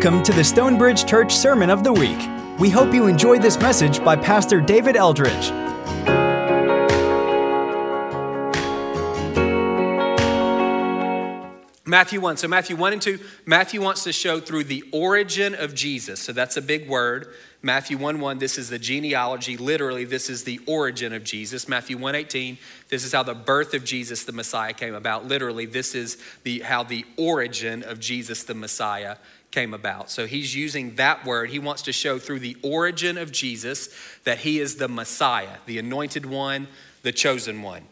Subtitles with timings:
[0.00, 2.20] Welcome to the Stonebridge Church Sermon of the Week.
[2.60, 5.50] We hope you enjoy this message by Pastor David Eldridge.
[11.84, 12.36] Matthew 1.
[12.36, 16.20] So, Matthew 1 and 2, Matthew wants to show through the origin of Jesus.
[16.20, 17.34] So, that's a big word.
[17.60, 19.56] Matthew 1 1, this is the genealogy.
[19.56, 21.66] Literally, this is the origin of Jesus.
[21.66, 22.56] Matthew 1 18,
[22.88, 25.26] this is how the birth of Jesus the Messiah came about.
[25.26, 29.16] Literally, this is the, how the origin of Jesus the Messiah
[29.50, 30.10] came about.
[30.10, 31.50] So, he's using that word.
[31.50, 33.88] He wants to show through the origin of Jesus
[34.24, 36.68] that he is the Messiah, the anointed one,
[37.02, 37.82] the chosen one.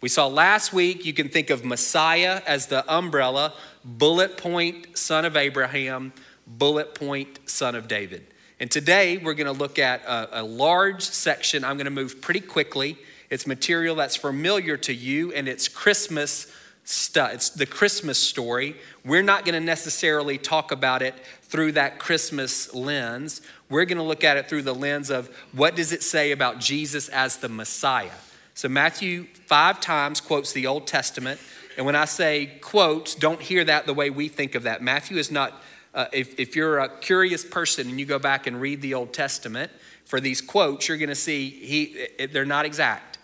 [0.00, 5.24] We saw last week, you can think of Messiah as the umbrella, bullet point, son
[5.24, 6.12] of Abraham,
[6.46, 8.26] bullet point, son of David.
[8.60, 11.64] And today, we're going to look at a, a large section.
[11.64, 12.98] I'm going to move pretty quickly.
[13.30, 17.32] It's material that's familiar to you, and it's Christmas stuff.
[17.32, 18.76] It's the Christmas story.
[19.04, 23.40] We're not going to necessarily talk about it through that Christmas lens.
[23.70, 26.58] We're going to look at it through the lens of what does it say about
[26.58, 28.10] Jesus as the Messiah?
[28.54, 31.40] So Matthew five times quotes the Old Testament.
[31.76, 34.82] And when I say quotes, don't hear that the way we think of that.
[34.82, 35.54] Matthew is not,
[35.94, 39.12] uh, if, if you're a curious person and you go back and read the Old
[39.12, 39.72] Testament,
[40.04, 43.18] for these quotes, you're going to see he, they're not exact.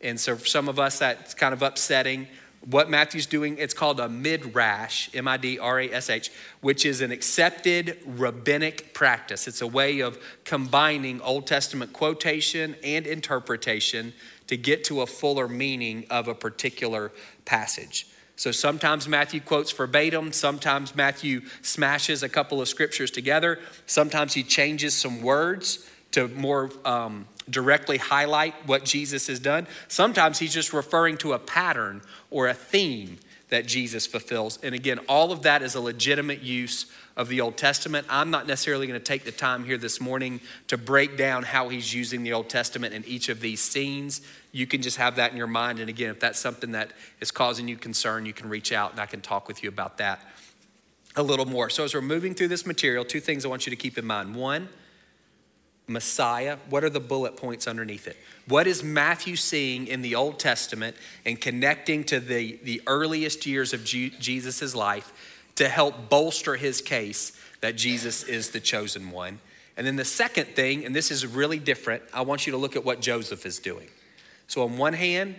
[0.00, 2.28] And so for some of us, that's kind of upsetting.
[2.64, 6.86] What Matthew's doing, it's called a midrash, M I D R A S H, which
[6.86, 9.48] is an accepted rabbinic practice.
[9.48, 14.12] It's a way of combining Old Testament quotation and interpretation
[14.46, 17.10] to get to a fuller meaning of a particular
[17.44, 18.06] passage.
[18.36, 24.42] So sometimes Matthew quotes verbatim, sometimes Matthew smashes a couple of scriptures together, sometimes he
[24.42, 29.66] changes some words to more um, directly highlight what Jesus has done.
[29.88, 34.58] Sometimes he's just referring to a pattern or a theme that Jesus fulfills.
[34.62, 36.86] And again, all of that is a legitimate use
[37.16, 38.06] of the Old Testament.
[38.08, 41.68] I'm not necessarily going to take the time here this morning to break down how
[41.68, 44.22] he's using the Old Testament in each of these scenes.
[44.52, 45.80] You can just have that in your mind.
[45.80, 49.00] And again, if that's something that is causing you concern, you can reach out and
[49.00, 50.22] I can talk with you about that
[51.14, 51.68] a little more.
[51.68, 54.06] So, as we're moving through this material, two things I want you to keep in
[54.06, 54.34] mind.
[54.34, 54.68] One,
[55.86, 56.58] Messiah.
[56.70, 58.16] What are the bullet points underneath it?
[58.46, 63.72] What is Matthew seeing in the Old Testament and connecting to the, the earliest years
[63.72, 65.12] of Jesus' life
[65.56, 69.38] to help bolster his case that Jesus is the chosen one.
[69.76, 72.76] And then the second thing, and this is really different, I want you to look
[72.76, 73.88] at what Joseph is doing.
[74.46, 75.34] So on one hand,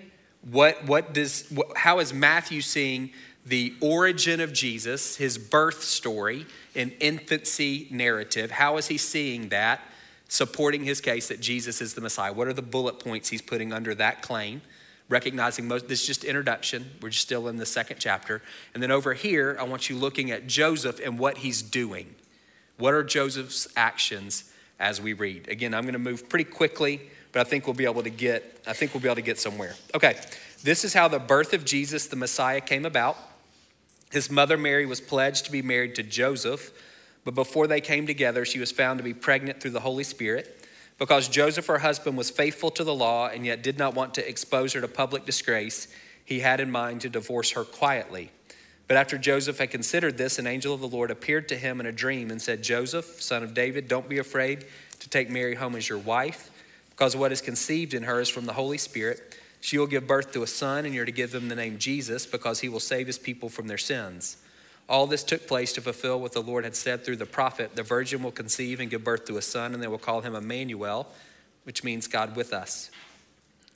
[0.50, 3.12] what, what does, what, how is Matthew seeing
[3.46, 6.46] the origin of Jesus, his birth story,
[6.76, 8.52] an infancy narrative?
[8.52, 9.82] How is he seeing that,
[10.34, 12.34] supporting his case that Jesus is the Messiah?
[12.34, 14.62] What are the bullet points he's putting under that claim?
[15.10, 16.90] recognizing most, this is just introduction.
[17.02, 18.42] We're still in the second chapter.
[18.74, 22.16] And then over here, I want you looking at Joseph and what he's doing.
[22.78, 25.48] What are Joseph's actions as we read?
[25.50, 27.02] Again, I'm going to move pretty quickly,
[27.32, 29.40] but I think we'll be able to get, I think we'll be able to get
[29.40, 29.76] somewhere.
[29.94, 30.18] Okay,
[30.64, 33.18] this is how the birth of Jesus, the Messiah, came about.
[34.12, 36.72] His mother Mary was pledged to be married to Joseph,
[37.23, 40.67] but before they came together, she was found to be pregnant through the Holy Spirit.
[41.00, 44.29] Because Joseph, her husband, was faithful to the law and yet did not want to
[44.29, 45.88] expose her to public disgrace,
[46.23, 48.31] he had in mind to divorce her quietly.
[48.88, 51.85] But after Joseph had considered this, an angel of the Lord appeared to him in
[51.85, 54.66] a dream and said, Joseph, son of David, don't be afraid
[55.00, 56.51] to take Mary home as your wife,
[56.90, 59.38] because what is conceived in her is from the Holy Spirit.
[59.61, 62.25] She will give birth to a son, and you're to give him the name Jesus,
[62.25, 64.38] because he will save his people from their sins.
[64.90, 67.84] All this took place to fulfill what the Lord had said through the prophet The
[67.84, 71.08] virgin will conceive and give birth to a son, and they will call him Emmanuel,
[71.64, 72.92] which means God with us.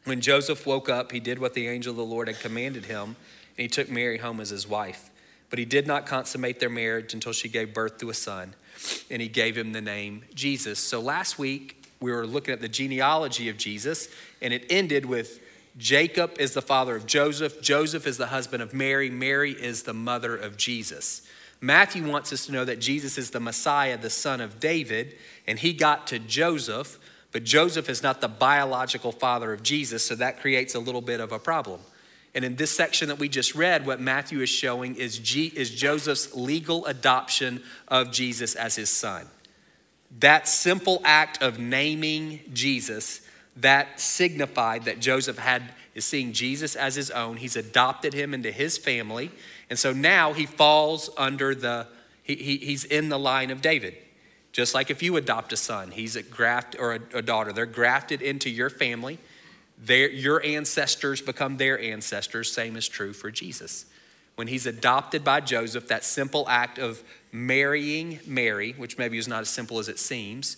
[0.03, 3.15] When Joseph woke up, he did what the angel of the Lord had commanded him,
[3.57, 5.09] and he took Mary home as his wife.
[5.49, 8.53] But he did not consummate their marriage until she gave birth to a son,
[9.09, 10.79] and he gave him the name Jesus.
[10.79, 14.09] So last week, we were looking at the genealogy of Jesus,
[14.41, 15.39] and it ended with
[15.77, 17.61] Jacob is the father of Joseph.
[17.61, 19.09] Joseph is the husband of Mary.
[19.09, 21.21] Mary is the mother of Jesus.
[21.61, 25.15] Matthew wants us to know that Jesus is the Messiah, the son of David,
[25.47, 26.99] and he got to Joseph,
[27.31, 31.19] but Joseph is not the biological father of Jesus, so that creates a little bit
[31.19, 31.81] of a problem.
[32.35, 35.71] And in this section that we just read, what Matthew is showing is, G, is
[35.71, 39.27] Joseph's legal adoption of Jesus as his son.
[40.19, 43.21] That simple act of naming Jesus
[43.61, 47.37] that signified that Joseph had is seeing Jesus as his own.
[47.37, 49.31] He's adopted him into his family.
[49.69, 51.87] And so now he falls under the,
[52.21, 53.95] he, he, he's in the line of David.
[54.51, 57.65] Just like if you adopt a son, he's a graft or a, a daughter, they're
[57.65, 59.17] grafted into your family.
[59.79, 62.51] Their, your ancestors become their ancestors.
[62.51, 63.85] Same is true for Jesus.
[64.37, 69.41] when he's adopted by Joseph, that simple act of marrying Mary, which maybe is not
[69.41, 70.57] as simple as it seems,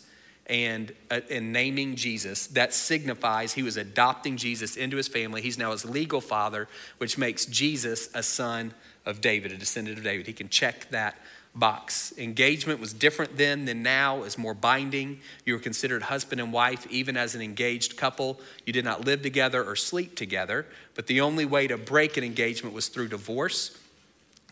[0.50, 5.42] and, uh, and naming Jesus, that signifies he was adopting Jesus into his family.
[5.42, 6.68] He's now his legal father,
[6.98, 8.74] which makes Jesus a son
[9.06, 10.25] of David, a descendant of David.
[10.25, 11.18] He can check that
[11.56, 12.13] box.
[12.18, 15.19] Engagement was different then than now, was more binding.
[15.46, 18.40] You were considered husband and wife even as an engaged couple.
[18.66, 22.24] You did not live together or sleep together, but the only way to break an
[22.24, 23.78] engagement was through divorce.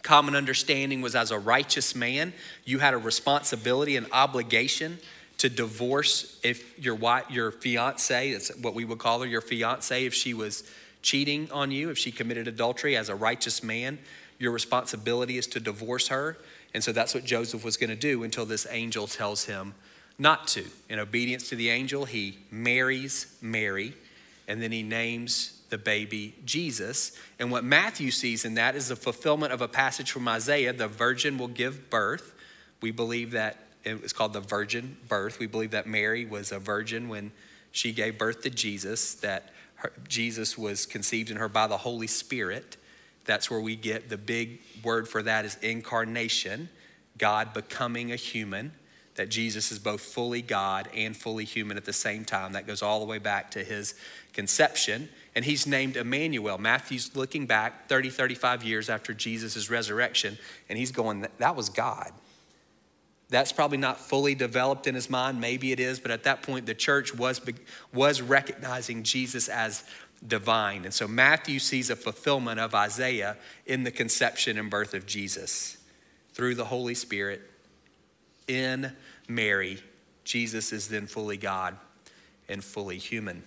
[0.03, 2.33] Common understanding was as a righteous man,
[2.65, 4.99] you had a responsibility and obligation
[5.37, 10.05] to divorce if your wife, your fiance, that's what we would call her, your fiance,
[10.05, 10.63] if she was
[11.01, 13.99] cheating on you, if she committed adultery as a righteous man,
[14.39, 16.37] your responsibility is to divorce her.
[16.73, 19.73] And so that's what Joseph was going to do until this angel tells him
[20.19, 20.65] not to.
[20.89, 23.93] In obedience to the angel, he marries Mary
[24.47, 27.11] and then he names the baby Jesus.
[27.39, 30.87] And what Matthew sees in that is the fulfillment of a passage from Isaiah the
[30.87, 32.33] virgin will give birth.
[32.81, 35.39] We believe that it was called the virgin birth.
[35.39, 37.31] We believe that Mary was a virgin when
[37.71, 42.07] she gave birth to Jesus, that her, Jesus was conceived in her by the Holy
[42.07, 42.77] Spirit.
[43.25, 46.69] That's where we get the big word for that is incarnation,
[47.17, 48.71] God becoming a human,
[49.15, 52.53] that Jesus is both fully God and fully human at the same time.
[52.53, 53.95] That goes all the way back to his
[54.33, 55.09] conception.
[55.35, 56.57] And he's named Emmanuel.
[56.57, 60.37] Matthew's looking back 30, 35 years after Jesus' resurrection,
[60.69, 62.11] and he's going, that was God.
[63.29, 65.41] That's probably not fully developed in his mind.
[65.41, 67.41] Maybe it is, but at that point, the church was,
[67.93, 69.83] was recognizing Jesus as
[70.25, 70.85] divine.
[70.85, 75.77] And so Matthew sees a fulfillment of Isaiah in the conception and birth of Jesus
[76.33, 77.41] through the Holy Spirit
[78.47, 78.93] in
[79.27, 79.79] Mary.
[80.23, 81.77] Jesus is then fully God
[82.47, 83.43] and fully human.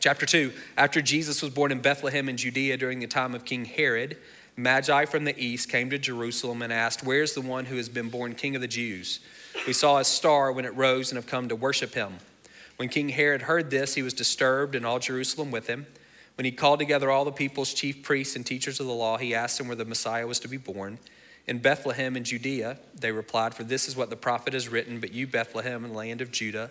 [0.00, 3.64] Chapter 2 After Jesus was born in Bethlehem in Judea during the time of King
[3.64, 4.18] Herod,
[4.56, 8.08] Magi from the east came to Jerusalem and asked, Where's the one who has been
[8.08, 9.18] born king of the Jews?
[9.66, 12.18] We saw a star when it rose and have come to worship him.
[12.76, 15.86] When King Herod heard this, he was disturbed, and all Jerusalem with him.
[16.36, 19.34] When he called together all the people's chief priests and teachers of the law, he
[19.34, 20.98] asked them where the Messiah was to be born.
[21.46, 25.12] In Bethlehem in Judea, they replied, For this is what the prophet has written, but
[25.12, 26.70] you, Bethlehem, in the land of Judah,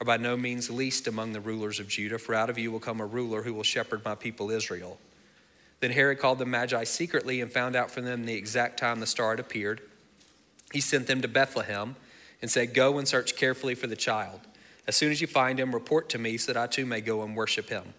[0.00, 2.80] are by no means least among the rulers of Judah, for out of you will
[2.80, 4.98] come a ruler who will shepherd my people Israel.
[5.82, 9.06] Then Herod called the Magi secretly and found out from them the exact time the
[9.06, 9.80] star had appeared.
[10.72, 11.96] He sent them to Bethlehem
[12.40, 14.42] and said, Go and search carefully for the child.
[14.86, 17.24] As soon as you find him, report to me so that I too may go
[17.24, 17.94] and worship him.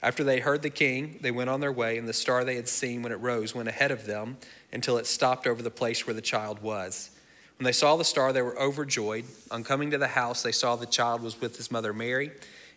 [0.00, 2.68] After they heard the king, they went on their way, and the star they had
[2.68, 4.36] seen when it rose went ahead of them
[4.72, 7.10] until it stopped over the place where the child was.
[7.58, 9.24] When they saw the star, they were overjoyed.
[9.50, 12.30] On coming to the house, they saw the child was with his mother Mary,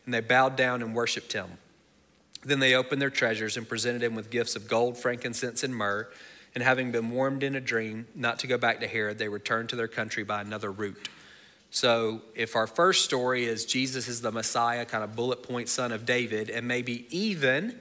[0.05, 1.59] and they bowed down and worshiped him.
[2.47, 6.07] Then they opened their treasures and presented him with gifts of gold, frankincense, and myrrh.
[6.55, 9.67] And having been warned in a dream not to go back to Herod, they returned
[9.69, 11.09] to their country by another route.
[11.71, 15.91] So, if our first story is Jesus is the Messiah, kind of bullet point son
[15.91, 17.77] of David, and maybe even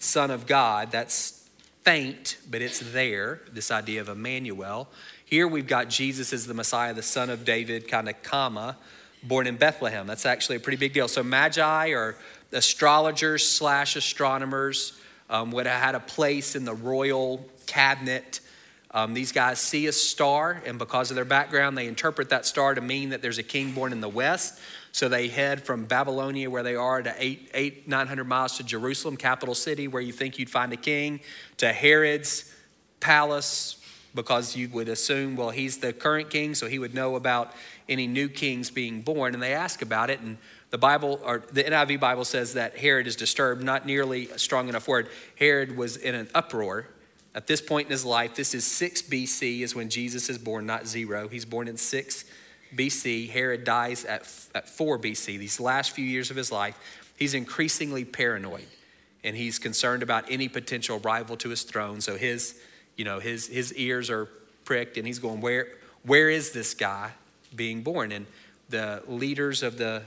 [0.00, 1.48] son of God, that's
[1.82, 4.88] faint, but it's there, this idea of Emmanuel.
[5.24, 8.76] Here we've got Jesus as the Messiah, the son of David, kind of comma,
[9.22, 10.08] born in Bethlehem.
[10.08, 11.06] That's actually a pretty big deal.
[11.06, 12.16] So, Magi or
[12.52, 14.98] astrologers slash astronomers
[15.30, 18.40] um, would have had a place in the royal cabinet
[18.90, 22.74] um, these guys see a star, and because of their background, they interpret that star
[22.74, 24.58] to mean that there's a king born in the west.
[24.92, 29.18] So they head from Babylonia, where they are, to eight, eight, 900 miles to Jerusalem,
[29.18, 31.20] capital city, where you think you'd find a king,
[31.58, 32.52] to Herod's
[33.00, 33.77] palace,
[34.14, 37.52] because you would assume, well, he's the current king, so he would know about
[37.88, 39.34] any new kings being born.
[39.34, 40.38] And they ask about it, and
[40.70, 44.68] the Bible, or the NIV Bible says that Herod is disturbed, not nearly a strong
[44.68, 45.08] enough word.
[45.38, 46.86] Herod was in an uproar
[47.38, 50.66] at this point in his life, this is 6 BC, is when Jesus is born,
[50.66, 51.28] not zero.
[51.28, 52.24] He's born in 6
[52.74, 53.30] BC.
[53.30, 54.22] Herod dies at,
[54.56, 55.38] at 4 BC.
[55.38, 56.76] These last few years of his life,
[57.16, 58.66] he's increasingly paranoid
[59.22, 62.00] and he's concerned about any potential rival to his throne.
[62.00, 62.58] So his,
[62.98, 64.28] you know, his, his ears are
[64.66, 65.68] pricked and he's going, where,
[66.02, 67.12] where is this guy
[67.54, 68.12] being born?
[68.12, 68.26] And
[68.68, 70.02] the leaders of the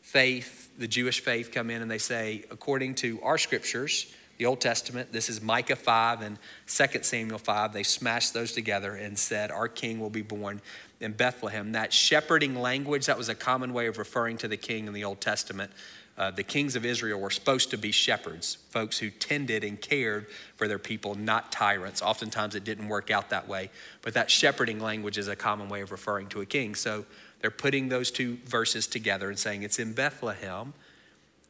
[0.00, 4.60] faith, the Jewish faith, come in and they say, according to our scriptures, the Old
[4.60, 5.12] Testament.
[5.12, 7.72] This is Micah 5 and 2 Samuel 5.
[7.72, 10.60] They smashed those together and said, Our king will be born
[11.00, 11.72] in Bethlehem.
[11.72, 15.04] That shepherding language, that was a common way of referring to the king in the
[15.04, 15.70] Old Testament.
[16.16, 20.28] Uh, the kings of Israel were supposed to be shepherds, folks who tended and cared
[20.54, 22.00] for their people, not tyrants.
[22.00, 23.70] Oftentimes it didn't work out that way,
[24.02, 26.76] but that shepherding language is a common way of referring to a king.
[26.76, 27.04] So
[27.40, 30.72] they're putting those two verses together and saying it's in Bethlehem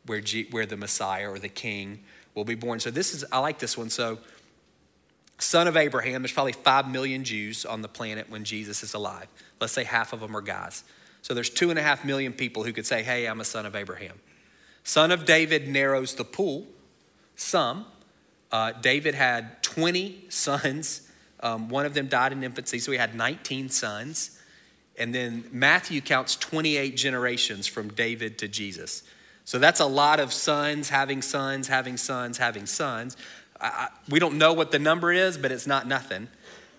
[0.07, 2.03] where, G- where the Messiah or the king
[2.35, 2.81] will be born.
[2.81, 3.91] So this is, I like this one.
[3.91, 4.19] So
[5.39, 9.29] son of Abraham, there's probably 5 million Jews on the planet when Jesus is alive.
[9.61, 10.85] Let's say half of them are guys.
[11.21, 13.67] So there's two and a half million people who could say, hey, I'm a son
[13.67, 14.19] of Abraham.
[14.85, 16.67] Son of David narrows the pool,
[17.37, 17.87] some.
[18.53, 21.11] Uh, David had 20 sons.
[21.41, 24.39] Um, one of them died in infancy, so he had 19 sons.
[24.99, 29.03] And then Matthew counts 28 generations from David to Jesus.
[29.45, 33.17] So that's a lot of sons having sons, having sons, having sons.
[33.61, 36.29] I, we don't know what the number is, but it's not nothing.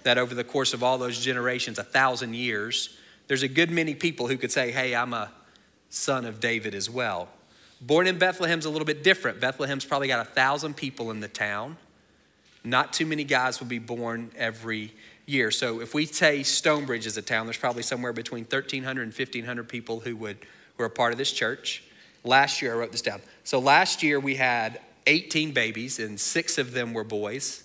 [0.04, 2.96] That over the course of all those generations, a thousand years,
[3.28, 5.32] there's a good many people who could say, hey, I'm a
[5.90, 7.30] son of David as well.
[7.82, 9.40] Born in Bethlehem's a little bit different.
[9.40, 11.78] Bethlehem's probably got a thousand people in the town.
[12.64, 14.94] Not too many guys will be born every
[15.26, 15.52] year.
[15.52, 19.70] So if we say Stonebridge is a town, there's probably somewhere between 1,300 and 1,500
[19.70, 20.38] people who would
[20.78, 21.84] who are a part of this church.
[22.24, 23.22] Last year, I wrote this down.
[23.44, 27.64] So last year we had 18 babies, and six of them were boys.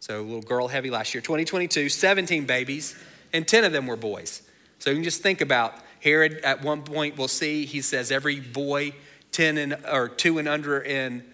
[0.00, 1.20] So a little girl heavy last year.
[1.20, 2.96] 2022, 17 babies,
[3.32, 4.42] and 10 of them were boys.
[4.78, 8.40] So you can just think about Herod at one point, we'll see, he says every
[8.40, 8.94] boy
[9.32, 11.24] 10 and, or 2 and under in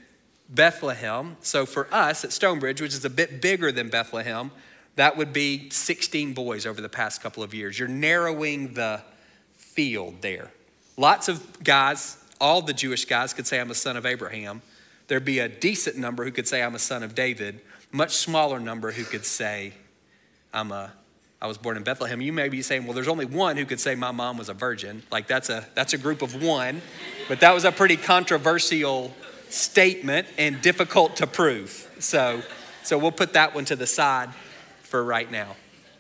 [0.48, 1.36] Bethlehem.
[1.40, 4.50] So for us at Stonebridge, which is a bit bigger than Bethlehem,
[4.96, 7.78] that would be 16 boys over the past couple of years.
[7.78, 9.02] You're narrowing the
[9.56, 10.50] field there.
[10.96, 14.62] Lots of guys, all the Jewish guys could say, I'm a son of Abraham.
[15.08, 17.60] There'd be a decent number who could say, I'm a son of David.
[17.92, 19.74] Much smaller number who could say,
[20.52, 20.92] I'm a
[21.40, 22.20] I was born in Bethlehem.
[22.20, 24.54] You may be saying, well, there's only one who could say my mom was a
[24.54, 25.02] virgin.
[25.10, 26.80] Like that's a that's a group of one,
[27.28, 29.14] but that was a pretty controversial
[29.48, 31.90] statement and difficult to prove.
[31.98, 32.42] So
[32.82, 34.30] so we'll put that one to the side
[34.82, 35.56] for right now.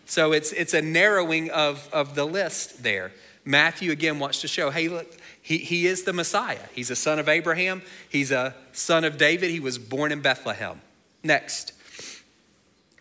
[0.06, 3.12] So it's it's a narrowing of, of the list there.
[3.44, 5.06] Matthew again wants to show, hey, look,
[5.40, 6.58] he, he is the Messiah.
[6.72, 10.80] He's a son of Abraham, he's a son of David, he was born in Bethlehem.
[11.22, 11.72] Next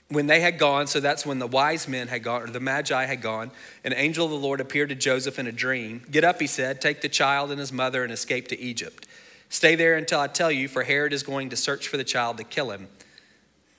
[0.10, 3.06] when they had gone, so that's when the wise men had gone, or the magi
[3.06, 3.52] had gone,
[3.84, 6.04] an angel of the Lord appeared to Joseph in a dream.
[6.12, 9.08] Get up, he said, take the child and his mother and escape to Egypt.
[9.50, 12.38] Stay there until I tell you, for Herod is going to search for the child
[12.38, 12.88] to kill him.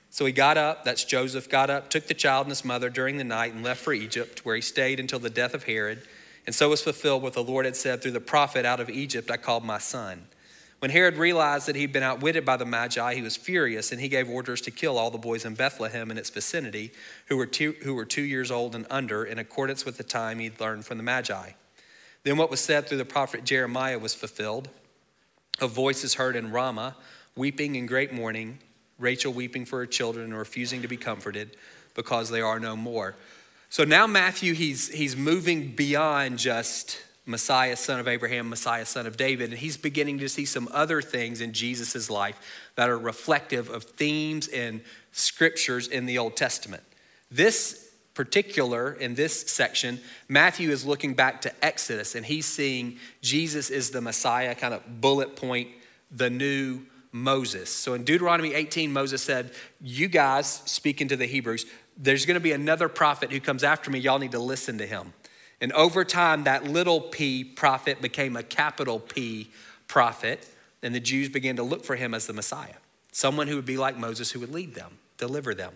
[0.09, 3.17] So he got up, that's Joseph, got up, took the child and his mother during
[3.17, 6.01] the night, and left for Egypt, where he stayed until the death of Herod.
[6.45, 9.29] And so was fulfilled what the Lord had said through the prophet, Out of Egypt
[9.29, 10.27] I called my son.
[10.79, 14.09] When Herod realized that he'd been outwitted by the Magi, he was furious and he
[14.09, 16.91] gave orders to kill all the boys in Bethlehem and its vicinity
[17.27, 20.37] who were two, who were two years old and under, in accordance with the time
[20.37, 21.51] he'd learned from the Magi.
[22.23, 24.69] Then what was said through the prophet Jeremiah was fulfilled.
[25.59, 26.95] A voice is heard in Ramah,
[27.35, 28.59] weeping in great mourning,
[28.99, 31.57] Rachel weeping for her children and refusing to be comforted
[31.95, 33.15] because they are no more.
[33.69, 39.17] So now Matthew, he's, he's moving beyond just Messiah, son of Abraham, Messiah, son of
[39.17, 39.49] David.
[39.49, 42.39] And he's beginning to see some other things in Jesus' life
[42.75, 44.81] that are reflective of themes and
[45.11, 46.83] scriptures in the Old Testament.
[47.29, 53.69] This particular, in this section, Matthew is looking back to Exodus and he's seeing Jesus
[53.69, 55.67] is the Messiah, kind of bullet point,
[56.09, 56.81] the new
[57.11, 57.69] Moses.
[57.69, 61.65] So in Deuteronomy 18, Moses said, You guys, speaking to the Hebrews,
[61.97, 63.99] there's going to be another prophet who comes after me.
[63.99, 65.13] Y'all need to listen to him.
[65.59, 69.49] And over time, that little p prophet became a capital P
[69.87, 70.47] prophet,
[70.83, 72.75] and the Jews began to look for him as the Messiah,
[73.11, 75.73] someone who would be like Moses who would lead them, deliver them.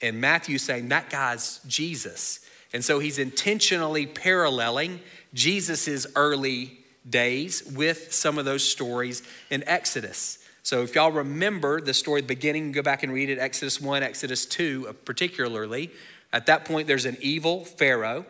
[0.00, 2.40] And Matthew's saying that guy's Jesus.
[2.72, 5.00] And so he's intentionally paralleling
[5.32, 6.78] Jesus' early
[7.08, 10.38] days with some of those stories in Exodus.
[10.62, 14.02] So if y'all remember the story the beginning, go back and read it, Exodus 1,
[14.02, 15.92] Exodus 2, uh, particularly.
[16.32, 18.26] At that point, there's an evil Pharaoh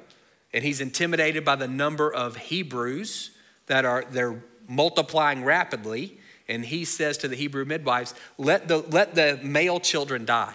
[0.56, 3.30] and he's intimidated by the number of Hebrews
[3.66, 6.18] that are they're multiplying rapidly.
[6.48, 10.54] And he says to the Hebrew midwives, let the, let the male children die.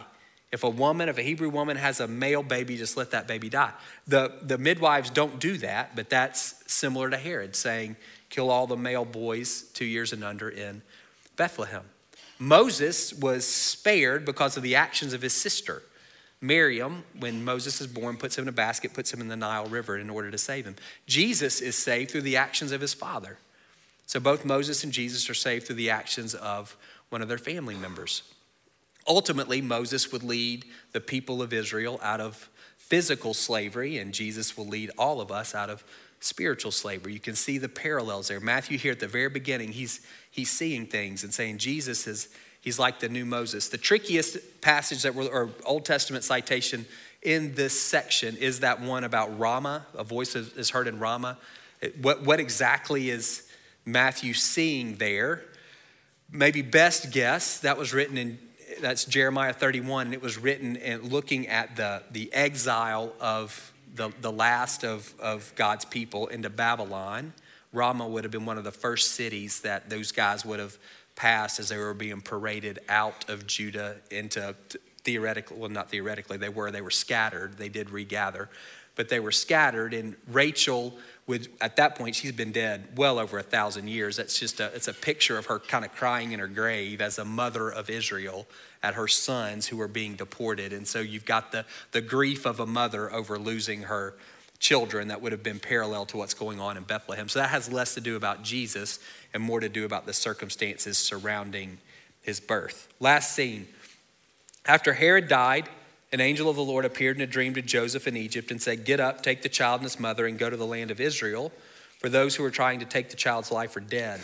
[0.52, 3.48] If a woman, if a Hebrew woman has a male baby, just let that baby
[3.48, 3.74] die.
[4.08, 7.96] The, the midwives don't do that, but that's similar to Herod saying,
[8.30, 10.82] kill all the male boys two years and under in
[11.36, 11.84] Bethlehem.
[12.40, 15.84] Moses was spared because of the actions of his sister.
[16.42, 19.68] Miriam, when Moses is born, puts him in a basket, puts him in the Nile
[19.68, 20.76] River in order to save him.
[21.06, 23.38] Jesus is saved through the actions of his father.
[24.08, 26.76] So both Moses and Jesus are saved through the actions of
[27.10, 28.24] one of their family members.
[29.08, 34.68] Ultimately, Moses would lead the people of Israel out of physical slavery, and Jesus will
[34.68, 35.84] lead all of us out of
[36.20, 37.14] spiritual slavery.
[37.14, 38.40] You can see the parallels there.
[38.40, 42.30] Matthew, here at the very beginning, he's, he's seeing things and saying Jesus is
[42.62, 43.70] He's like the new Moses.
[43.70, 46.86] The trickiest passage that we're, or Old Testament citation
[47.22, 49.86] in this section is that one about Rama.
[49.96, 51.38] A voice is heard in Rama.
[52.02, 53.48] What, what exactly is
[53.86, 55.44] Matthew seeing there?
[56.32, 58.40] Maybe best guess that was written in
[58.80, 64.12] that's Jeremiah 31, and it was written and looking at the, the exile of the,
[64.22, 67.34] the last of, of God's people into Babylon.
[67.74, 70.78] Rama would have been one of the first cities that those guys would have
[71.16, 74.56] passed as they were being paraded out of Judah into
[75.04, 77.58] theoretically, well, not theoretically, they were, they were scattered.
[77.58, 78.50] They did regather,
[78.96, 79.94] but they were scattered.
[79.94, 84.18] And Rachel would, at that point, she's been dead well over a thousand years.
[84.18, 87.18] That's just a, it's a picture of her kind of crying in her grave as
[87.18, 88.48] a mother of Israel
[88.84, 90.74] at her sons who are being deported.
[90.74, 94.16] And so you've got the, the grief of a mother over losing her
[94.62, 97.28] children that would have been parallel to what's going on in Bethlehem.
[97.28, 99.00] So that has less to do about Jesus
[99.34, 101.80] and more to do about the circumstances surrounding
[102.22, 102.88] his birth.
[103.00, 103.68] Last scene.
[104.68, 105.68] After Herod died,
[106.14, 108.86] an angel of the Lord appeared in a dream to Joseph in Egypt and said,
[108.86, 111.52] Get up, take the child and his mother, and go to the land of Israel,
[111.98, 114.22] for those who are trying to take the child's life are dead.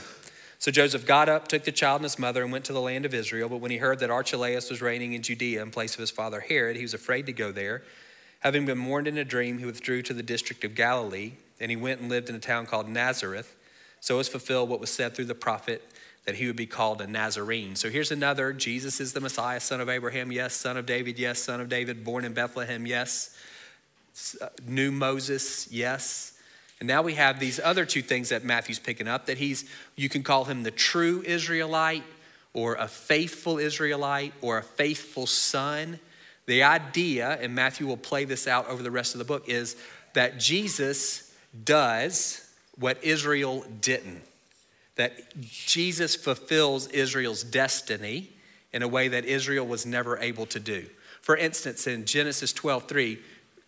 [0.60, 3.06] So Joseph got up, took the child and his mother, and went to the land
[3.06, 3.50] of Israel.
[3.50, 6.41] But when he heard that Archelaus was reigning in Judea in place of his father
[6.41, 7.82] Herod, he was afraid to go there.
[8.41, 11.77] Having been warned in a dream, he withdrew to the district of Galilee, and he
[11.77, 13.56] went and lived in a town called Nazareth.
[14.00, 15.82] So was fulfilled what was said through the prophet
[16.25, 17.75] that he would be called a Nazarene.
[17.75, 21.39] So here's another Jesus is the Messiah, son of Abraham, yes, son of David, yes,
[21.39, 23.36] son of David, born in Bethlehem, yes,
[24.41, 26.38] uh, new Moses, yes.
[26.79, 30.10] And now we have these other two things that Matthew's picking up that he's, you
[30.10, 32.03] can call him the true Israelite
[32.53, 36.00] or a faithful Israelite or a faithful son.
[36.48, 39.75] The idea, and Matthew will play this out over the rest of the book, is
[40.13, 42.50] that Jesus does
[42.80, 44.24] what Israel didn't.
[44.96, 48.32] That Jesus fulfills Israel's destiny
[48.74, 50.88] in a way that Israel was never able to do.
[51.22, 53.20] For instance, in Genesis 12 3,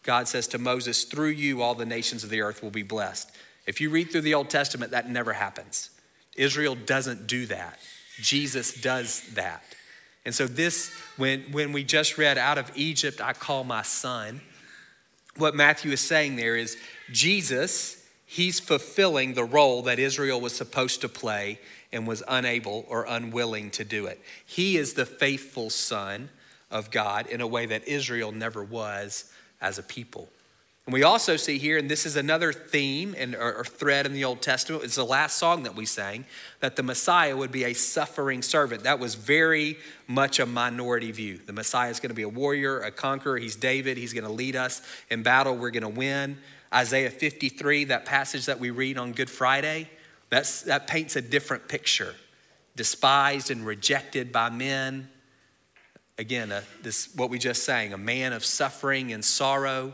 [0.04, 3.30] God says to Moses, Through you, all the nations of the earth will be blessed.
[3.68, 5.90] If you read through the Old Testament, that never happens.
[6.36, 7.78] Israel doesn't do that.
[8.22, 9.64] Jesus does that.
[10.30, 14.42] And so, this, when, when we just read, Out of Egypt I call my son,
[15.38, 16.78] what Matthew is saying there is
[17.12, 21.58] Jesus, he's fulfilling the role that Israel was supposed to play
[21.92, 24.22] and was unable or unwilling to do it.
[24.46, 26.30] He is the faithful son
[26.70, 30.30] of God in a way that Israel never was as a people.
[30.90, 34.26] And we also see here, and this is another theme and or, thread in the
[34.26, 34.84] Old Testament.
[34.84, 36.26] It's the last song that we sang
[36.62, 38.86] that the Messiah would be a suffering servant.
[38.86, 41.42] That was very much a minority view.
[41.46, 43.38] The Messiah is going to be a warrior, a conqueror.
[43.38, 43.98] He's David.
[43.98, 45.56] He's going to lead us in battle.
[45.56, 46.40] We're going to win.
[46.74, 49.92] Isaiah 53, that passage that we read on Good Friday,
[50.32, 52.16] that's, that paints a different picture.
[52.76, 55.08] Despised and rejected by men,
[56.18, 59.94] again, a, this what we just sang, a man of suffering and sorrow.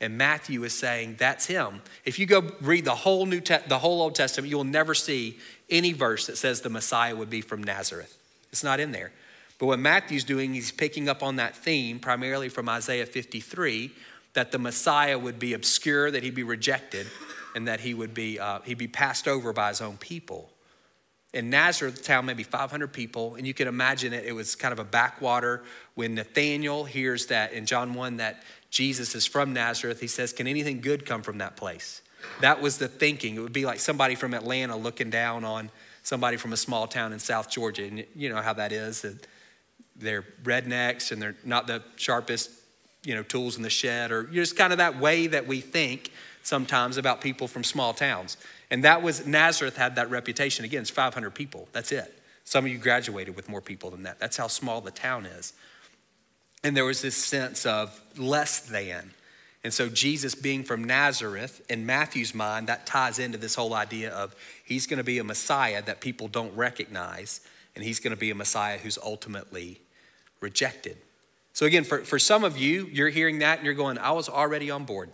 [0.00, 1.80] And Matthew is saying that's him.
[2.04, 4.94] If you go read the whole New Te- the whole Old Testament, you will never
[4.94, 5.38] see
[5.70, 8.18] any verse that says the Messiah would be from Nazareth.
[8.52, 9.12] It's not in there.
[9.58, 13.90] But what Matthew's doing, he's picking up on that theme primarily from Isaiah 53
[14.34, 17.06] that the Messiah would be obscure, that he'd be rejected,
[17.54, 20.50] and that he would be uh, he'd be passed over by his own people
[21.36, 24.78] in Nazareth town, maybe 500 people, and you can imagine it, it was kind of
[24.78, 25.62] a backwater.
[25.94, 28.42] When Nathaniel hears that in John 1 that
[28.76, 32.02] Jesus is from Nazareth, he says, Can anything good come from that place?
[32.42, 33.36] That was the thinking.
[33.36, 35.70] It would be like somebody from Atlanta looking down on
[36.02, 37.84] somebody from a small town in South Georgia.
[37.84, 39.00] And you know how that is.
[39.00, 39.26] That
[39.96, 42.50] they're rednecks and they're not the sharpest,
[43.02, 46.12] you know, tools in the shed, or just kind of that way that we think
[46.42, 48.36] sometimes about people from small towns.
[48.70, 50.66] And that was, Nazareth had that reputation.
[50.66, 51.66] Again, it's 500 people.
[51.72, 52.12] That's it.
[52.44, 54.18] Some of you graduated with more people than that.
[54.18, 55.54] That's how small the town is.
[56.66, 59.12] And there was this sense of less than.
[59.62, 64.10] And so, Jesus being from Nazareth, in Matthew's mind, that ties into this whole idea
[64.10, 67.40] of he's going to be a Messiah that people don't recognize,
[67.76, 69.78] and he's going to be a Messiah who's ultimately
[70.40, 70.96] rejected.
[71.52, 74.28] So, again, for, for some of you, you're hearing that and you're going, I was
[74.28, 75.10] already on board.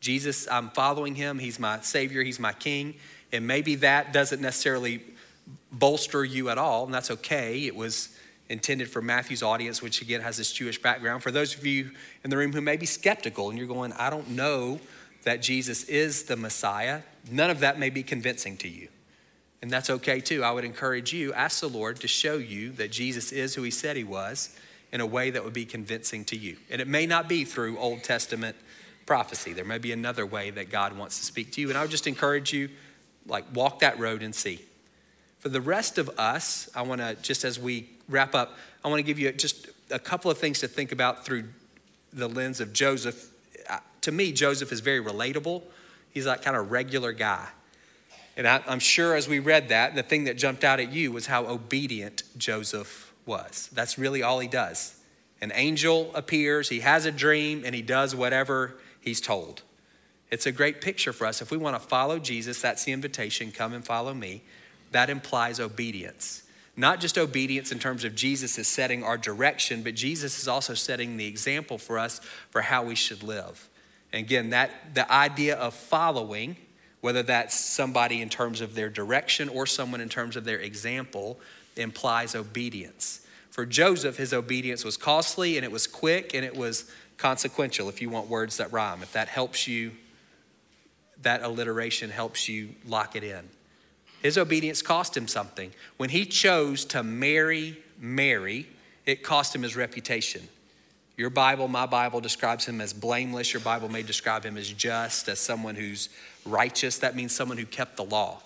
[0.00, 1.38] Jesus, I'm following him.
[1.38, 2.96] He's my Savior, He's my King.
[3.32, 5.00] And maybe that doesn't necessarily
[5.72, 7.64] bolster you at all, and that's okay.
[7.64, 8.14] It was
[8.48, 11.22] intended for Matthew's audience, which again has this Jewish background.
[11.22, 11.90] For those of you
[12.22, 14.80] in the room who may be skeptical and you're going, I don't know
[15.24, 18.88] that Jesus is the Messiah, none of that may be convincing to you.
[19.60, 20.44] And that's okay too.
[20.44, 23.70] I would encourage you, ask the Lord to show you that Jesus is who he
[23.70, 24.56] said he was
[24.92, 26.56] in a way that would be convincing to you.
[26.70, 28.54] And it may not be through Old Testament
[29.06, 29.52] prophecy.
[29.52, 31.68] There may be another way that God wants to speak to you.
[31.70, 32.68] And I would just encourage you,
[33.26, 34.60] like, walk that road and see.
[35.46, 38.98] For the rest of us, I want to, just as we wrap up, I want
[38.98, 41.44] to give you just a couple of things to think about through
[42.12, 43.30] the lens of Joseph.
[44.00, 45.62] To me, Joseph is very relatable.
[46.10, 47.46] He's like kind of regular guy.
[48.36, 51.12] And I, I'm sure as we read that, the thing that jumped out at you
[51.12, 53.70] was how obedient Joseph was.
[53.72, 54.98] That's really all he does.
[55.40, 59.62] An angel appears, he has a dream, and he does whatever he's told.
[60.28, 61.40] It's a great picture for us.
[61.40, 64.42] If we want to follow Jesus, that's the invitation come and follow me.
[64.96, 66.42] That implies obedience.
[66.74, 70.72] Not just obedience in terms of Jesus is setting our direction, but Jesus is also
[70.72, 73.68] setting the example for us for how we should live.
[74.10, 76.56] And again, that the idea of following,
[77.02, 81.38] whether that's somebody in terms of their direction or someone in terms of their example,
[81.76, 83.20] implies obedience.
[83.50, 88.00] For Joseph, his obedience was costly and it was quick and it was consequential, if
[88.00, 89.02] you want words that rhyme.
[89.02, 89.92] If that helps you,
[91.20, 93.50] that alliteration helps you lock it in.
[94.22, 95.72] His obedience cost him something.
[95.96, 98.66] When he chose to marry Mary,
[99.04, 100.48] it cost him his reputation.
[101.16, 103.52] Your Bible, my Bible, describes him as blameless.
[103.52, 106.10] Your Bible may describe him as just, as someone who's
[106.44, 106.98] righteous.
[106.98, 108.42] That means someone who kept the law.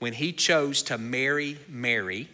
[0.00, 2.28] When he chose to marry Mary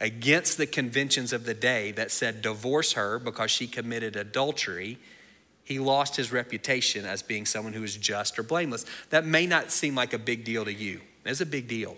[0.00, 4.98] against the conventions of the day that said divorce her because she committed adultery,
[5.62, 8.84] he lost his reputation as being someone who is just or blameless.
[9.10, 11.02] That may not seem like a big deal to you.
[11.24, 11.96] It's a big deal.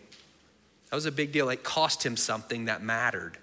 [0.93, 1.49] That was a big deal.
[1.49, 3.39] It cost him something that mattered,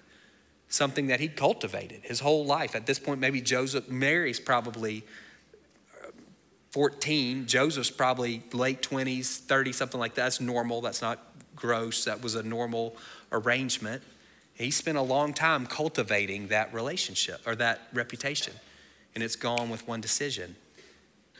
[0.68, 2.76] something that he cultivated his whole life.
[2.76, 5.02] At this point, maybe Joseph, Mary's probably
[6.00, 6.12] uh,
[6.70, 7.48] 14.
[7.48, 10.22] Joseph's probably late 20s, 30, something like that.
[10.22, 10.80] That's normal.
[10.80, 11.18] That's not
[11.56, 12.04] gross.
[12.04, 12.94] That was a normal
[13.32, 14.04] arrangement.
[14.54, 18.54] He spent a long time cultivating that relationship or that reputation,
[19.16, 20.54] and it's gone with one decision.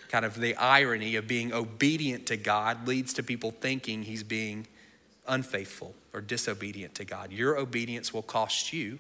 [0.09, 4.67] Kind of the irony of being obedient to God leads to people thinking he's being
[5.31, 7.33] unfaithful or disobedient to God.
[7.33, 8.99] Your obedience will cost you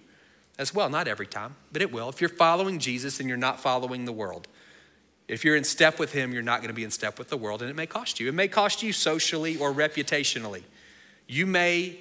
[0.58, 0.88] as well.
[0.88, 2.08] Not every time, but it will.
[2.08, 4.48] If you're following Jesus and you're not following the world,
[5.28, 7.36] if you're in step with Him, you're not going to be in step with the
[7.36, 8.28] world, and it may cost you.
[8.28, 10.62] It may cost you socially or reputationally.
[11.28, 11.98] You may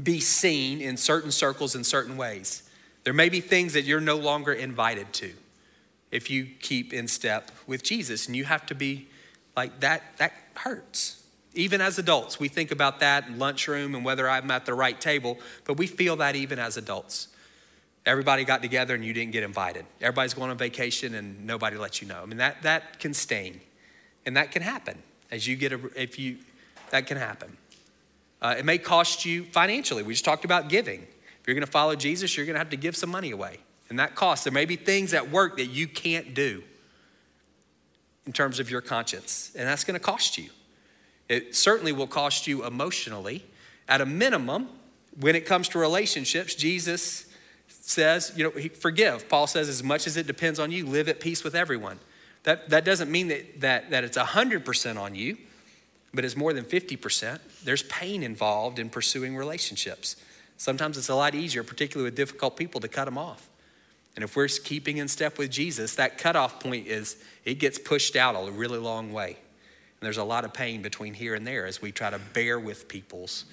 [0.00, 2.62] be seen in certain circles in certain ways.
[3.04, 5.32] There may be things that you're no longer invited to
[6.10, 9.06] if you keep in step with Jesus, and you have to be
[9.56, 11.19] like that, that hurts.
[11.54, 15.00] Even as adults, we think about that in lunchroom and whether I'm at the right
[15.00, 17.28] table, but we feel that even as adults.
[18.06, 19.84] Everybody got together and you didn't get invited.
[20.00, 22.22] Everybody's going on vacation and nobody lets you know.
[22.22, 23.60] I mean, that, that can sting.
[24.24, 26.38] And that can happen as you get a, if you,
[26.90, 27.56] that can happen.
[28.40, 30.02] Uh, it may cost you financially.
[30.02, 31.02] We just talked about giving.
[31.02, 33.58] If you're going to follow Jesus, you're going to have to give some money away.
[33.90, 34.44] And that costs.
[34.44, 36.62] There may be things at work that you can't do
[38.26, 40.50] in terms of your conscience, and that's going to cost you.
[41.30, 43.44] It certainly will cost you emotionally.
[43.88, 44.68] At a minimum,
[45.20, 47.26] when it comes to relationships, Jesus
[47.68, 49.28] says, you know, forgive.
[49.28, 52.00] Paul says, as much as it depends on you, live at peace with everyone.
[52.42, 55.36] That, that doesn't mean that, that, that it's 100% on you,
[56.12, 57.38] but it's more than 50%.
[57.62, 60.16] There's pain involved in pursuing relationships.
[60.56, 63.48] Sometimes it's a lot easier, particularly with difficult people, to cut them off.
[64.16, 68.16] And if we're keeping in step with Jesus, that cutoff point is it gets pushed
[68.16, 69.36] out a really long way.
[70.00, 72.88] There's a lot of pain between here and there as we try to bear with
[72.88, 73.44] people's,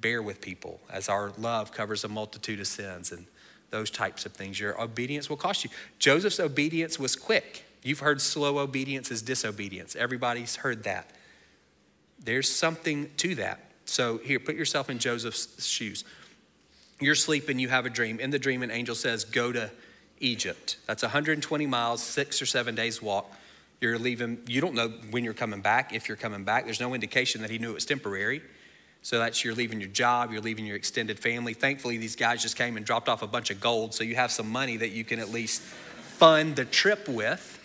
[0.00, 3.26] bear with people as our love covers a multitude of sins and
[3.70, 4.60] those types of things.
[4.60, 5.70] Your obedience will cost you.
[5.98, 7.64] Joseph's obedience was quick.
[7.82, 9.96] You've heard slow obedience is disobedience.
[9.96, 11.10] Everybody's heard that.
[12.22, 13.60] There's something to that.
[13.84, 16.04] So here, put yourself in Joseph's shoes.
[17.00, 18.20] You're sleeping, you have a dream.
[18.20, 19.70] In the dream, an angel says, Go to
[20.20, 20.76] Egypt.
[20.86, 23.30] That's 120 miles, six or seven days walk.
[23.84, 26.64] You're leaving, you don't know when you're coming back, if you're coming back.
[26.64, 28.40] There's no indication that he knew it was temporary.
[29.02, 31.52] So that's you're leaving your job, you're leaving your extended family.
[31.52, 34.32] Thankfully, these guys just came and dropped off a bunch of gold, so you have
[34.32, 37.60] some money that you can at least fund the trip with.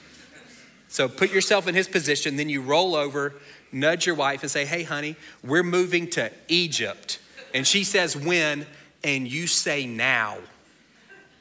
[0.89, 3.35] So put yourself in his position, then you roll over,
[3.71, 7.19] nudge your wife, and say, Hey, honey, we're moving to Egypt.
[7.53, 8.65] And she says, When?
[9.05, 10.39] And you say, Now.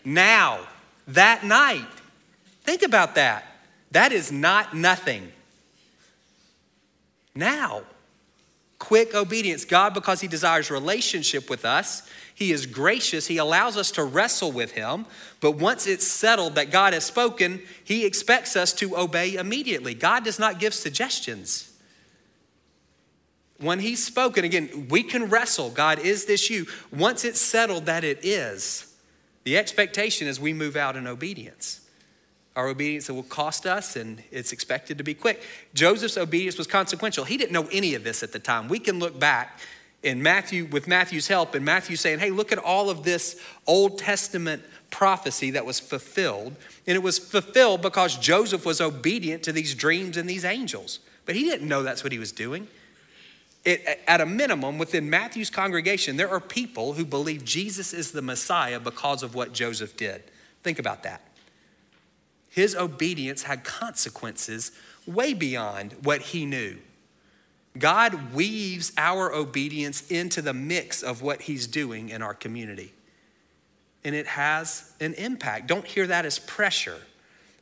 [0.04, 0.68] Now.
[1.08, 1.88] That night.
[2.62, 3.57] Think about that.
[3.90, 5.32] That is not nothing.
[7.34, 7.82] Now,
[8.78, 9.64] quick obedience.
[9.64, 13.26] God, because He desires relationship with us, He is gracious.
[13.26, 15.06] He allows us to wrestle with Him.
[15.40, 19.94] But once it's settled that God has spoken, He expects us to obey immediately.
[19.94, 21.72] God does not give suggestions.
[23.58, 25.70] When He's spoken, again, we can wrestle.
[25.70, 26.66] God, is this you?
[26.92, 28.94] Once it's settled that it is,
[29.44, 31.80] the expectation is we move out in obedience
[32.58, 35.44] our obedience will cost us, and it's expected to be quick.
[35.74, 37.24] Joseph's obedience was consequential.
[37.24, 38.66] He didn't know any of this at the time.
[38.66, 39.60] We can look back
[40.02, 44.00] in Matthew, with Matthew's help, and Matthew saying, Hey, look at all of this Old
[44.00, 46.56] Testament prophecy that was fulfilled.
[46.88, 50.98] And it was fulfilled because Joseph was obedient to these dreams and these angels.
[51.26, 52.66] But he didn't know that's what he was doing.
[53.64, 58.22] it, at a minimum, within Matthew's congregation, there are people who believe Jesus is the
[58.22, 60.24] Messiah because of what Joseph did.
[60.64, 61.22] Think about that.
[62.58, 64.72] His obedience had consequences
[65.06, 66.78] way beyond what he knew.
[67.78, 72.92] God weaves our obedience into the mix of what he's doing in our community.
[74.02, 75.68] And it has an impact.
[75.68, 76.98] Don't hear that as pressure,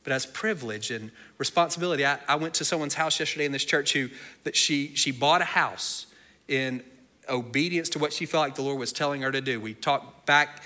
[0.03, 2.07] but as privilege and responsibility.
[2.07, 4.09] I, I went to someone's house yesterday in this church who
[4.45, 6.07] that she she bought a house
[6.49, 6.83] in
[7.29, 9.61] obedience to what she felt like the Lord was telling her to do.
[9.61, 10.63] We talked back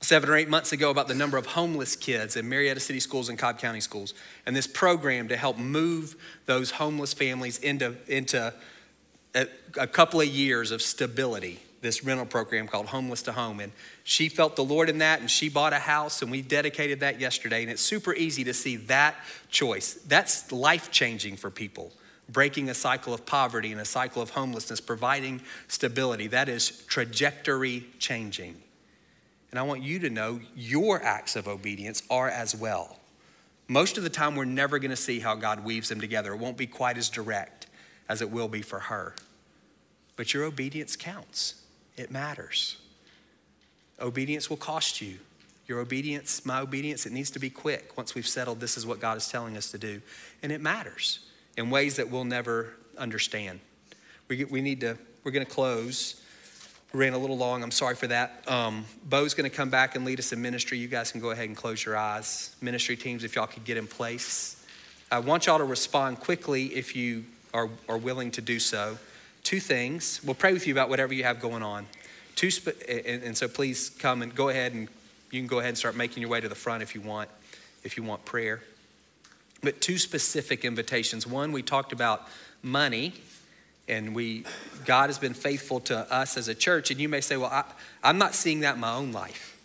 [0.00, 3.28] seven or eight months ago about the number of homeless kids in Marietta City schools
[3.28, 4.14] and Cobb County schools,
[4.46, 8.52] and this program to help move those homeless families into, into
[9.34, 11.60] a, a couple of years of stability.
[11.80, 13.60] This rental program called Homeless to Home.
[13.60, 13.70] And
[14.02, 17.20] she felt the Lord in that, and she bought a house, and we dedicated that
[17.20, 17.62] yesterday.
[17.62, 19.14] And it's super easy to see that
[19.48, 19.94] choice.
[19.94, 21.92] That's life changing for people
[22.28, 26.26] breaking a cycle of poverty and a cycle of homelessness, providing stability.
[26.26, 28.56] That is trajectory changing.
[29.50, 32.98] And I want you to know your acts of obedience are as well.
[33.66, 36.32] Most of the time, we're never going to see how God weaves them together.
[36.32, 37.66] It won't be quite as direct
[38.08, 39.14] as it will be for her.
[40.16, 41.62] But your obedience counts,
[41.96, 42.78] it matters.
[44.00, 45.18] Obedience will cost you.
[45.66, 49.00] Your obedience, my obedience, it needs to be quick once we've settled this is what
[49.00, 50.00] God is telling us to do.
[50.42, 51.20] And it matters
[51.58, 53.60] in ways that we'll never understand.
[54.28, 56.22] We, we need to, we're going to close.
[56.92, 57.62] Ran a little long.
[57.62, 58.42] I'm sorry for that.
[58.48, 60.78] Um, Bo's going to come back and lead us in ministry.
[60.78, 62.54] You guys can go ahead and close your eyes.
[62.60, 64.64] Ministry teams, if y'all could get in place.
[65.10, 68.98] I want y'all to respond quickly if you are, are willing to do so.
[69.44, 70.20] Two things.
[70.24, 71.86] We'll pray with you about whatever you have going on.
[72.36, 74.88] Two, sp- and, and so please come and go ahead and
[75.30, 77.28] you can go ahead and start making your way to the front if you want,
[77.84, 78.62] if you want prayer
[79.62, 81.26] but two specific invitations.
[81.26, 82.28] One, we talked about
[82.62, 83.14] money,
[83.88, 84.44] and we
[84.84, 86.90] God has been faithful to us as a church.
[86.90, 87.64] And you may say, "Well, I,
[88.02, 89.58] I'm not seeing that in my own life,"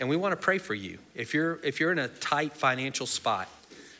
[0.00, 0.98] and we want to pray for you.
[1.14, 3.48] If you're if you're in a tight financial spot,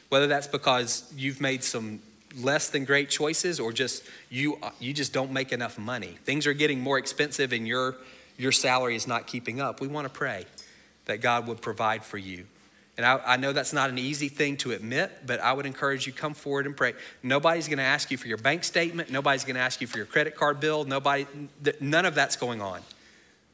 [0.08, 2.00] whether that's because you've made some
[2.38, 6.18] less than great choices or just you you just don't make enough money.
[6.24, 7.96] Things are getting more expensive and your
[8.38, 9.80] your salary is not keeping up.
[9.80, 10.46] We want to pray
[11.06, 12.46] that God would provide for you.
[12.96, 16.06] And I, I, know that's not an easy thing to admit, but I would encourage
[16.06, 16.94] you come forward and pray.
[17.22, 19.10] Nobody's going to ask you for your bank statement.
[19.10, 20.84] Nobody's going to ask you for your credit card bill.
[20.84, 21.26] Nobody,
[21.78, 22.80] none of that's going on.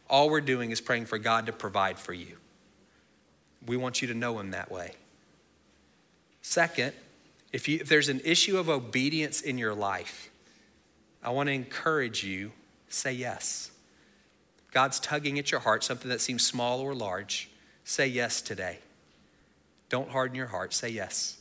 [0.09, 2.37] All we're doing is praying for God to provide for you.
[3.67, 4.93] We want you to know Him that way.
[6.43, 6.93] Second,
[7.53, 10.31] if, you, if there's an issue of obedience in your life,
[11.23, 12.53] I want to encourage you
[12.89, 13.71] say yes.
[14.73, 17.51] God's tugging at your heart, something that seems small or large.
[17.85, 18.79] Say yes today.
[19.93, 20.73] Don't harden your heart.
[20.73, 21.37] Say yes.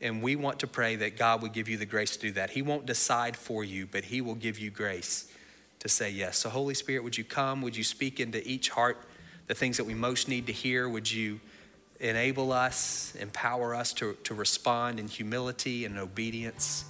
[0.00, 2.50] And we want to pray that God would give you the grace to do that.
[2.50, 5.30] He won't decide for you, but He will give you grace
[5.78, 6.36] to say yes.
[6.38, 7.62] So, Holy Spirit, would you come?
[7.62, 8.98] Would you speak into each heart
[9.46, 10.88] the things that we most need to hear?
[10.88, 11.38] Would you
[12.00, 16.86] enable us, empower us to, to respond in humility and obedience?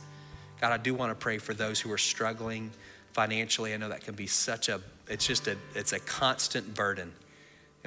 [0.63, 2.71] God, I do want to pray for those who are struggling
[3.13, 3.75] financially.
[3.75, 7.13] I know that can be such a, it's just a, it's a constant burden.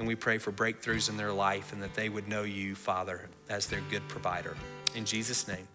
[0.00, 3.28] And we pray for breakthroughs in their life and that they would know you, Father,
[3.50, 4.56] as their good provider.
[4.94, 5.68] In Jesus' name.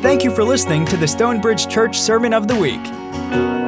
[0.00, 3.61] Thank you for listening to the Stonebridge Church Sermon of the Week.